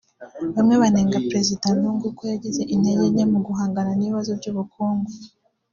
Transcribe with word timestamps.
Bamwe 0.55 0.75
banenga 0.81 1.23
Perezida 1.29 1.65
Lungu 1.79 2.07
ko 2.17 2.23
yagize 2.31 2.61
intege 2.73 3.05
nke 3.13 3.25
mu 3.31 3.39
guhangana 3.47 3.91
n’ibibazo 3.95 4.31
by’ubukungu 4.39 5.11